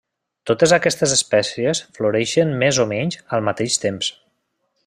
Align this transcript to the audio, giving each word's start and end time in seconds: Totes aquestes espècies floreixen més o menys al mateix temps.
Totes 0.51 0.71
aquestes 0.77 1.13
espècies 1.17 1.83
floreixen 1.99 2.57
més 2.65 2.83
o 2.85 2.89
menys 2.95 3.23
al 3.37 3.49
mateix 3.51 3.81
temps. 3.89 4.15